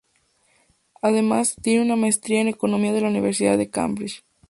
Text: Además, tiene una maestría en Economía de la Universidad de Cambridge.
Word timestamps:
Además, 1.03 1.55
tiene 1.61 1.83
una 1.83 1.95
maestría 1.95 2.41
en 2.41 2.47
Economía 2.47 2.91
de 2.91 3.01
la 3.01 3.09
Universidad 3.09 3.55
de 3.59 3.69
Cambridge. 3.69 4.23